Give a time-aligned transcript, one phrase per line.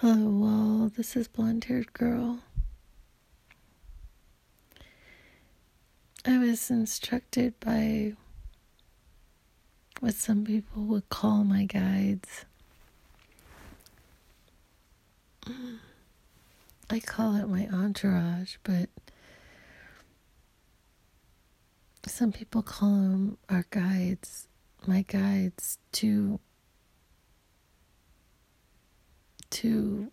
[0.00, 2.38] Hello, well, this is Blonde Haired Girl.
[6.24, 8.12] I was instructed by
[9.98, 12.44] what some people would call my guides.
[16.88, 18.88] I call it my entourage, but
[22.06, 24.46] some people call them our guides,
[24.86, 26.38] my guides to
[29.58, 30.12] to,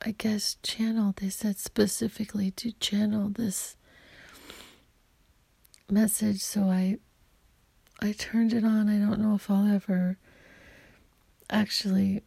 [0.00, 1.12] I guess, channel.
[1.16, 3.76] They said specifically to channel this
[5.90, 6.40] message.
[6.40, 6.98] So I,
[8.00, 8.88] I turned it on.
[8.88, 10.16] I don't know if I'll ever
[11.50, 12.22] actually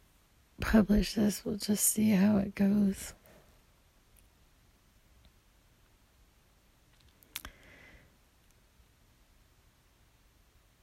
[0.60, 1.44] publish this.
[1.44, 3.12] We'll just see how it goes.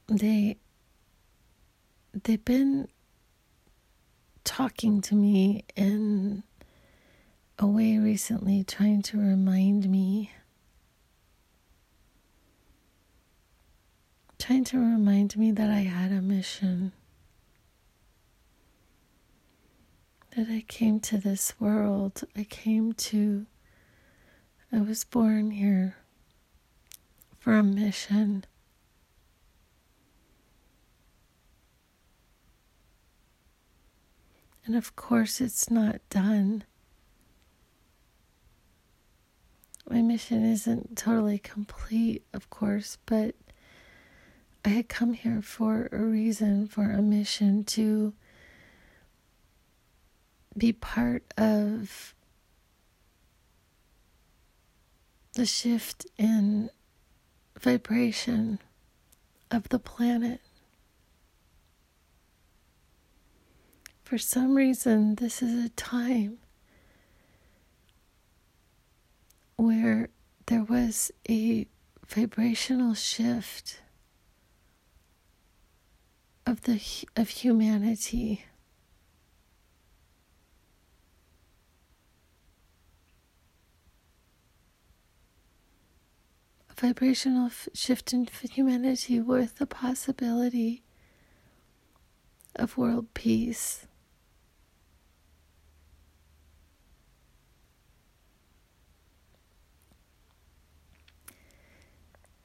[0.08, 0.58] They
[2.12, 2.88] they've been
[4.44, 6.42] talking to me in
[7.58, 10.30] a way recently, trying to remind me,
[14.38, 16.92] trying to remind me that I had a mission.
[20.36, 22.22] That I came to this world.
[22.36, 23.46] I came to,
[24.72, 25.96] I was born here
[27.38, 28.44] for a mission.
[34.66, 36.64] And of course, it's not done.
[39.88, 43.34] My mission isn't totally complete, of course, but
[44.64, 48.14] I had come here for a reason, for a mission to
[50.56, 52.14] be part of
[55.34, 56.70] the shift in
[57.60, 58.60] vibration
[59.50, 60.40] of the planet.
[64.04, 66.36] For some reason, this is a time
[69.56, 70.10] where
[70.46, 71.66] there was a
[72.06, 73.80] vibrational shift
[76.46, 76.80] of the
[77.16, 78.44] of humanity.
[86.70, 90.82] A vibrational shift in humanity with the possibility
[92.54, 93.86] of world peace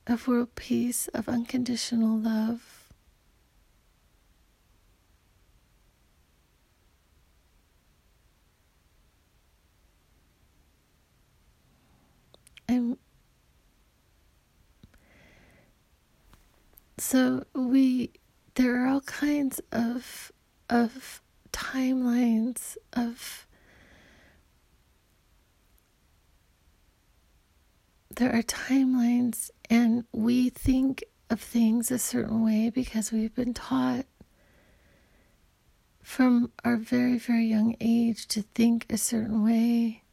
[0.10, 2.88] of world peace, of unconditional love.
[12.68, 12.98] I'm
[16.98, 18.12] so we
[18.56, 20.32] there are all kinds of
[20.70, 21.22] of
[21.52, 23.48] timelines of
[28.16, 34.06] there are timelines, and we think of things a certain way because we've been taught
[36.02, 40.04] from our very, very young age to think a certain way.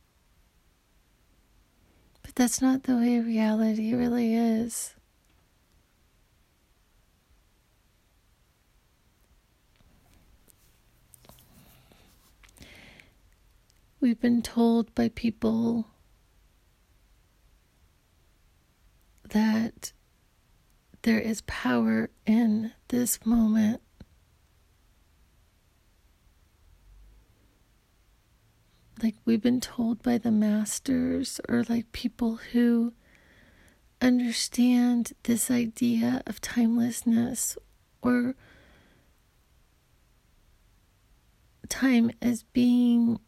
[2.22, 4.94] But that's not the way reality really is.
[14.00, 15.86] We've been told by people
[19.30, 19.92] that
[21.06, 23.80] there is power in this moment.
[29.00, 32.92] Like we've been told by the masters, or like people who
[34.00, 37.56] understand this idea of timelessness
[38.02, 38.34] or
[41.68, 43.20] time as being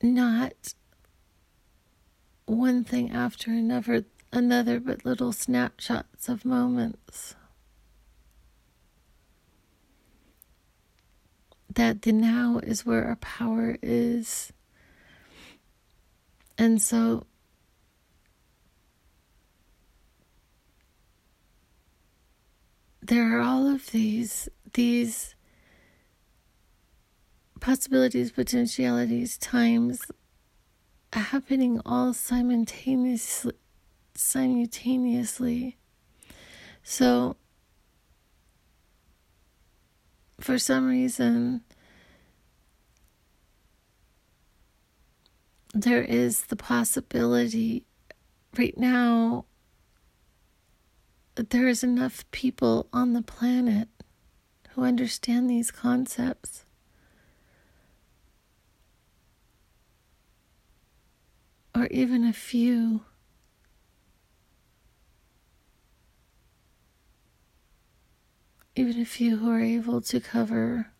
[0.00, 0.54] not
[2.46, 7.34] one thing after another, another, but little snapshots of moments.
[11.72, 14.52] That the now is where our power is.
[16.56, 17.26] And so
[23.02, 25.34] there are all of these these
[27.60, 30.02] possibilities, potentialities, times
[31.14, 33.52] happening all simultaneously
[34.16, 35.76] simultaneously
[36.82, 37.36] so
[40.40, 41.62] for some reason
[45.72, 47.84] there is the possibility
[48.56, 49.44] right now
[51.34, 53.88] that there is enough people on the planet
[54.70, 56.64] who understand these concepts.
[61.76, 63.02] Or even a few.
[68.76, 70.92] Even a few who are able to cover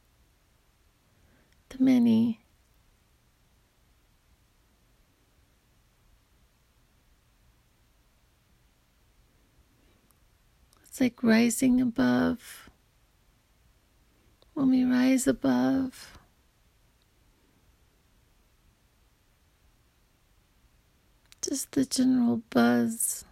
[1.68, 2.40] the many.
[10.82, 12.70] It's like rising above.
[14.54, 16.18] When we rise above,
[21.54, 23.24] just the general buzz,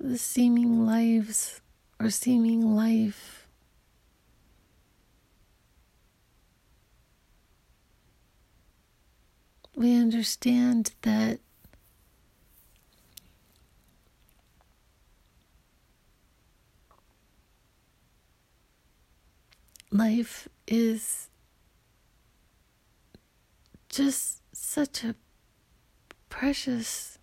[0.00, 1.60] the seeming lives
[2.00, 3.46] or seeming life.
[9.76, 11.38] We understand that
[19.92, 21.28] life is
[23.88, 25.14] just such a
[26.28, 27.18] precious,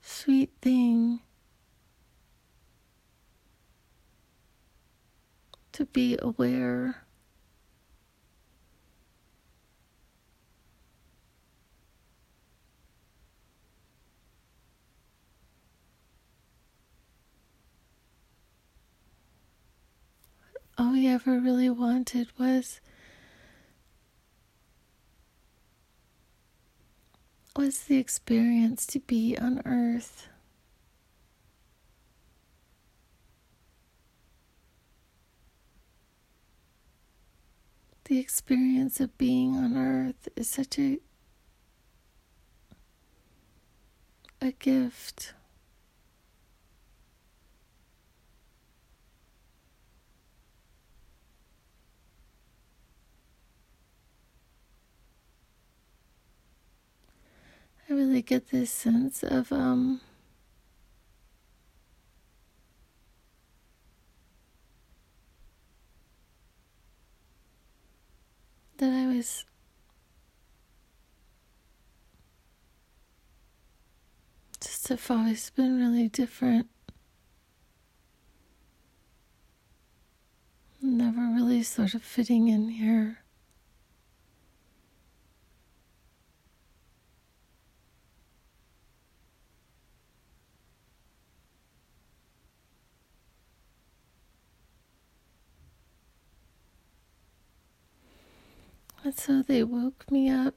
[0.00, 1.20] sweet thing
[5.72, 7.04] to be aware.
[20.80, 22.80] all we ever really wanted was
[27.56, 30.28] was the experience to be on earth.
[38.04, 40.98] The experience of being on earth is such a
[44.40, 45.34] a gift.
[58.26, 60.00] Get this sense of um
[68.76, 69.44] that I was
[74.60, 76.68] just have always been really different.
[80.80, 83.18] Never really sort of fitting in here.
[99.10, 100.54] And so they woke me up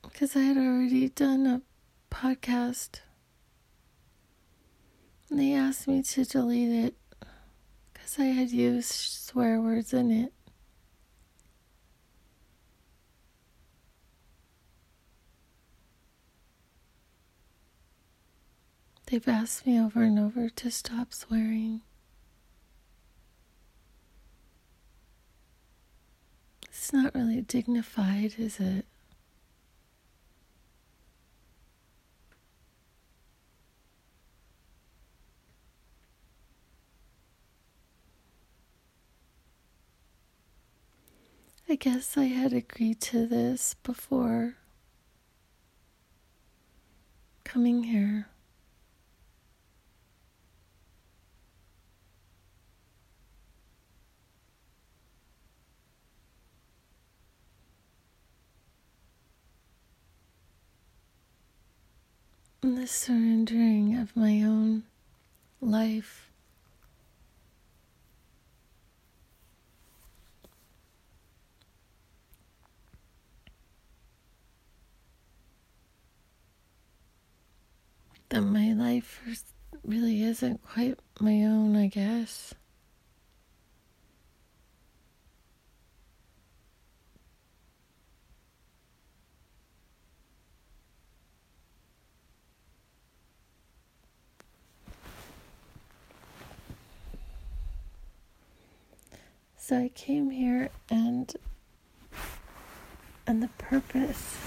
[0.00, 1.60] because I had already done a
[2.08, 3.00] podcast.
[5.28, 6.94] And they asked me to delete it
[7.92, 10.32] because I had used swear words in it.
[19.06, 21.80] They've asked me over and over to stop swearing.
[26.86, 28.86] It's not really dignified, is it?
[41.68, 44.54] I guess I had agreed to this before
[47.42, 48.28] coming here.
[62.76, 64.82] The surrendering of my own
[65.62, 66.30] life.
[78.28, 79.22] That my life
[79.82, 82.52] really isn't quite my own, I guess.
[99.66, 101.34] So I came here and
[103.26, 104.38] and the purpose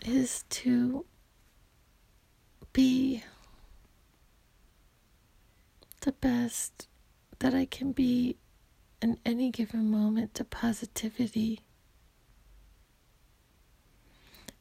[0.00, 1.04] is to
[2.72, 3.22] be
[6.00, 6.88] the best
[7.40, 8.38] that I can be
[9.02, 11.60] in any given moment to positivity,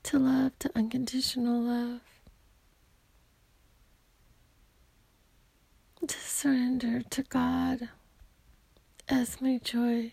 [0.04, 2.02] to love, to unconditional love,
[6.06, 7.88] to surrender to God
[9.10, 10.12] as my joy.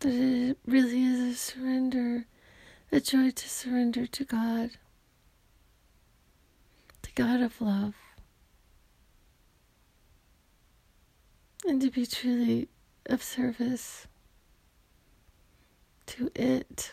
[0.00, 2.26] That it really is a surrender,
[2.92, 4.70] a joy to surrender to God,
[7.02, 7.94] the God of love,
[11.66, 12.68] and to be truly
[13.06, 14.06] of service
[16.06, 16.92] to it.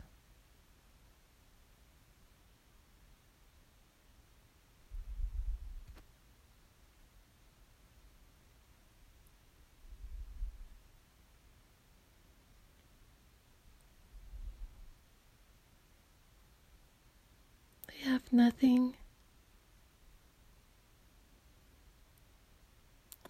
[17.87, 18.95] We have nothing.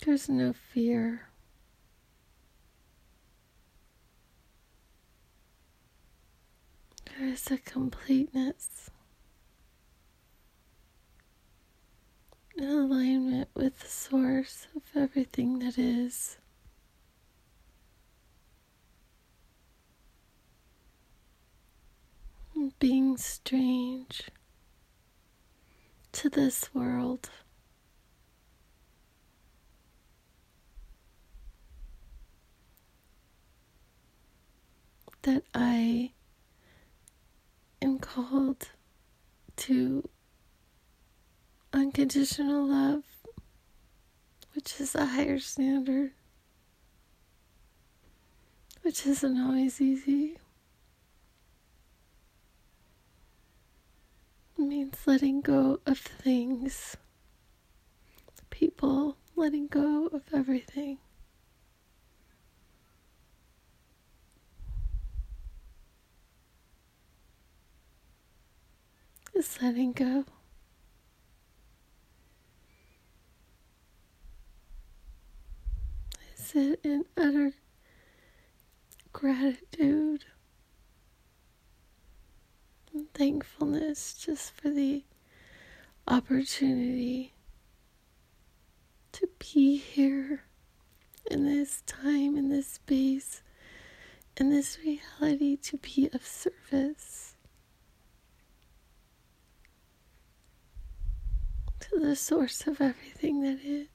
[0.03, 1.29] There's no fear.
[7.17, 8.89] There is a completeness,
[12.57, 16.37] an alignment with the source of everything that is.
[22.79, 24.23] Being strange
[26.15, 27.29] to this world.
[35.23, 36.13] That I
[37.81, 38.69] am called
[39.57, 40.07] to
[41.73, 43.03] unconditional love,
[44.53, 46.11] which is a higher standard,
[48.83, 50.37] which isn't always easy.
[54.57, 56.97] Means letting go of things,
[58.49, 60.99] people, letting go of everything.
[69.35, 70.23] is letting go.
[76.13, 77.51] I sit in utter
[79.11, 80.25] gratitude
[82.95, 85.03] and thankfulness just for the
[86.07, 87.33] opportunity
[89.11, 90.43] to be here
[91.29, 93.41] in this time, in this space,
[94.37, 97.33] in this reality, to be of service.
[101.77, 103.87] to the source of everything that is.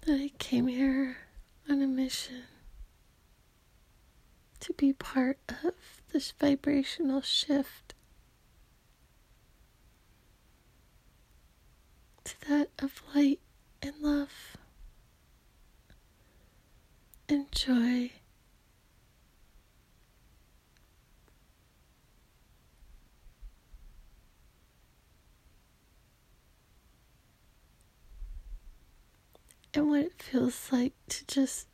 [0.00, 1.27] That I came here
[1.78, 2.42] on a mission
[4.58, 5.74] to be part of
[6.12, 7.94] this vibrational shift
[12.24, 13.38] to that of light
[13.80, 14.56] and love
[17.28, 18.10] and joy.
[29.74, 31.66] And what it feels like to just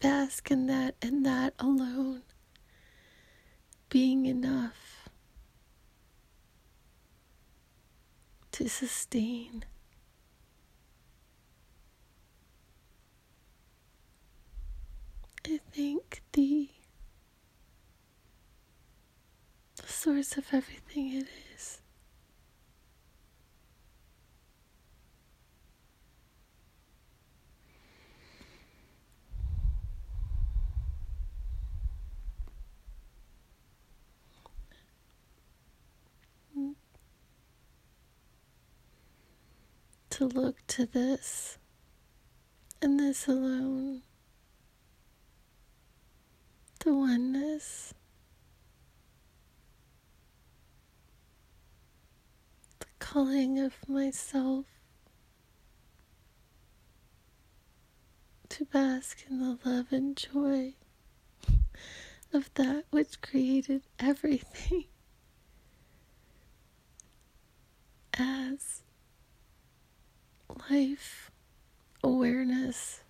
[0.00, 2.22] bask in that and that alone
[3.88, 5.08] being enough
[8.52, 9.64] to sustain.
[15.46, 16.68] I think the,
[19.76, 21.79] the source of everything it is
[40.20, 41.56] to look to this
[42.82, 44.02] and this alone.
[46.84, 47.94] The oneness,
[52.80, 54.66] the calling of myself
[58.50, 60.74] to bask in the love and joy
[62.30, 64.84] of that which created everything
[68.18, 68.82] as
[70.70, 71.30] life
[72.02, 73.00] awareness.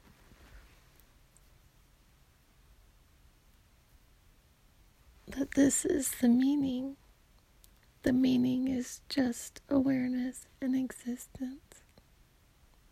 [5.29, 6.97] That this is the meaning.
[8.03, 11.83] The meaning is just awareness and existence,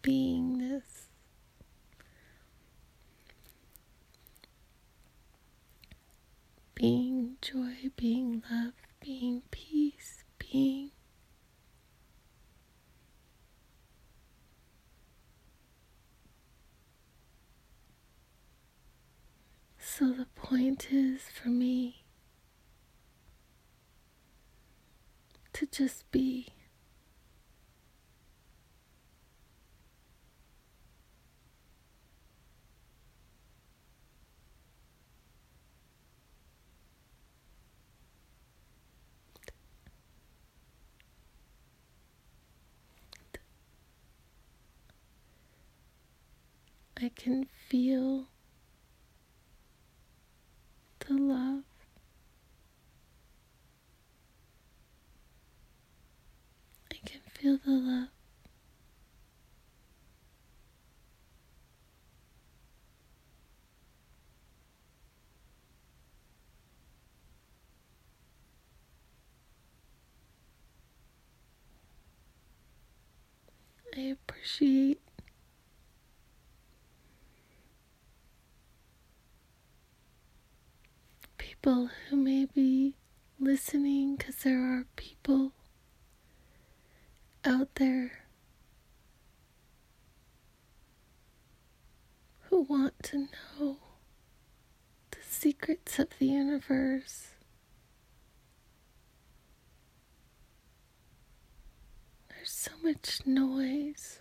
[0.03, 1.07] beingness.
[6.75, 10.91] Being joy, being love, being peace, being
[19.99, 22.05] So the point is for me
[25.55, 26.47] to just be.
[46.97, 48.29] I can feel
[73.99, 75.01] I appreciate
[81.37, 82.95] people who may be
[83.41, 85.51] listening because there are people
[87.45, 88.13] out there
[92.43, 93.27] who want to
[93.59, 93.79] know
[95.11, 97.33] the secrets of the universe.
[102.49, 104.21] There's so much noise,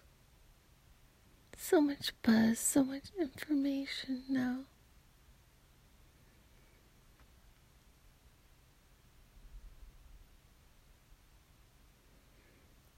[1.55, 4.65] so much buzz, so much information now.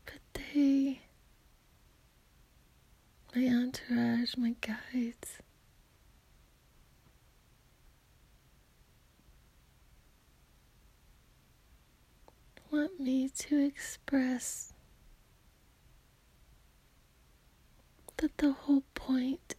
[0.06, 1.02] But they,
[3.36, 5.38] my entourage, my guides,
[12.72, 14.74] want me to express
[18.20, 19.56] that the whole point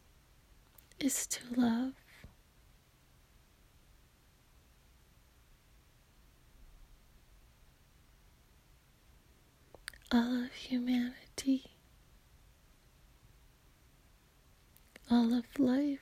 [0.98, 1.92] is to love.
[10.12, 11.70] all of humanity,
[15.10, 15.98] all of life.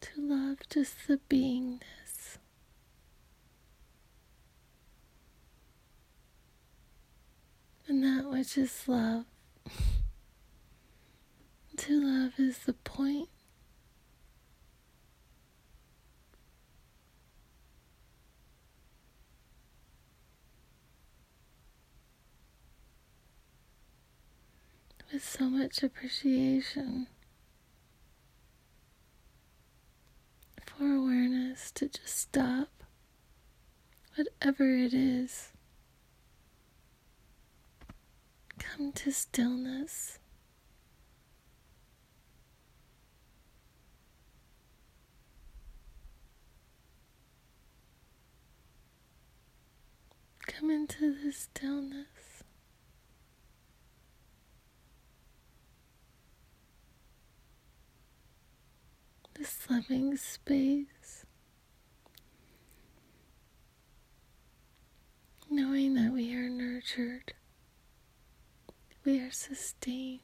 [0.00, 2.38] To love just the beingness.
[7.86, 9.24] And that which is love.
[11.76, 13.28] to love is the point
[25.12, 27.08] with so much appreciation
[30.66, 32.68] for awareness to just stop
[34.16, 35.49] whatever it is.
[38.60, 40.20] Come to stillness.
[50.46, 52.06] Come into the stillness.
[59.34, 61.24] this loving space,
[65.48, 67.32] knowing that we are nurtured,
[69.10, 70.20] we are sustained.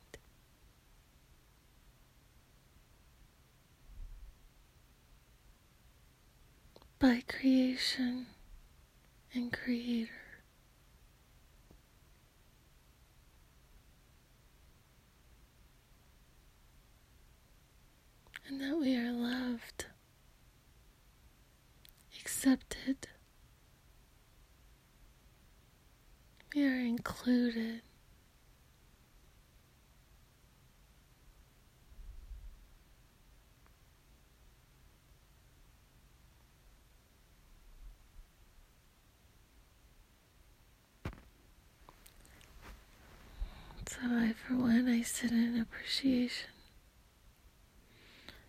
[7.00, 8.26] By creation
[9.34, 10.12] and Creator.
[18.48, 19.86] and that we are loved,
[22.20, 23.08] accepted,
[26.54, 27.82] we are included.
[43.88, 44.54] So I, for
[45.06, 46.50] sit in appreciation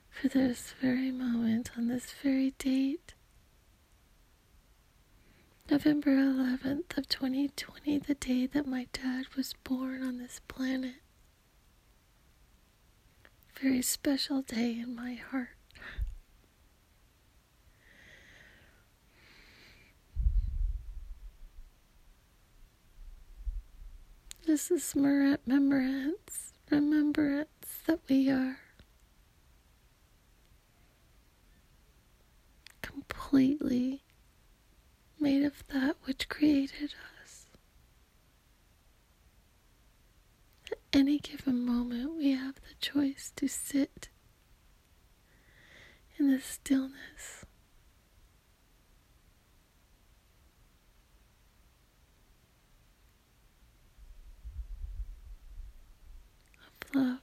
[0.10, 3.14] for this very moment on this very date.
[5.70, 10.96] November 11th of 2020, the day that my dad was born on this planet.
[13.62, 15.57] Very special day in my heart.
[24.48, 28.58] This is remembrance, remembrance that we are
[32.82, 34.04] completely
[35.20, 37.48] made of that which created us.
[40.72, 44.08] At any given moment, we have the choice to sit
[46.18, 47.44] in the stillness
[56.94, 57.20] love.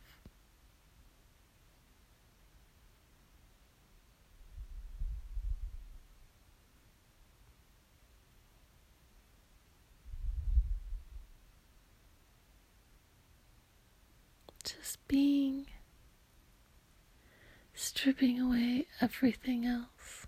[14.65, 15.67] Just being,
[17.75, 20.27] stripping away everything else.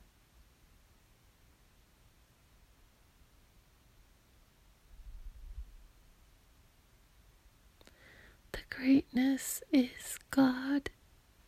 [8.53, 10.90] The greatness is God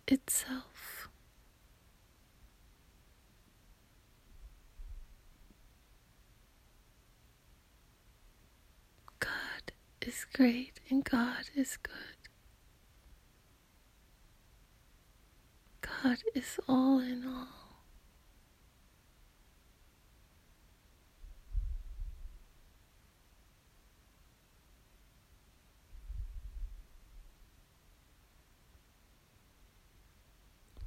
[0.06, 1.08] itself.
[9.20, 9.72] God
[10.02, 12.17] is great and God is good.
[16.02, 17.48] God is all in all.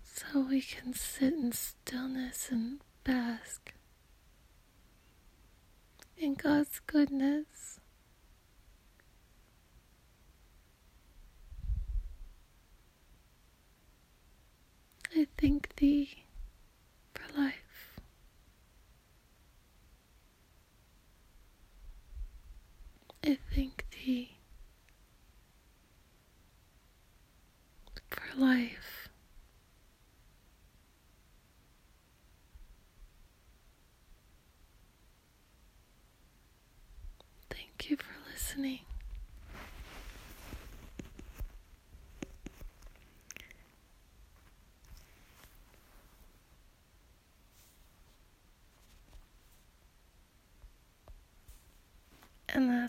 [0.03, 3.73] So we can sit in stillness and bask
[6.17, 7.70] in God's goodness.
[15.81, 16.20] ti.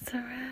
[0.04, 0.51] That's a wrap.